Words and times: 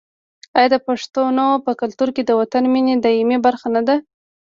آیا 0.57 0.69
د 0.71 0.75
پښتنو 0.87 1.47
په 1.65 1.71
کلتور 1.81 2.09
کې 2.15 2.23
د 2.25 2.31
وطن 2.39 2.63
مینه 2.73 2.95
د 2.99 3.07
ایمان 3.17 3.39
برخه 3.47 3.67
نه 3.75 3.81
ده؟ 3.87 3.95